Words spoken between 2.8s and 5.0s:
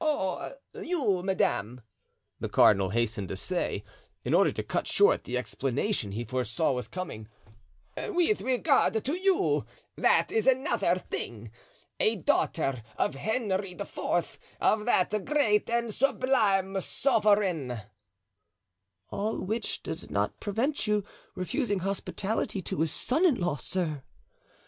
hastened to say, in order to cut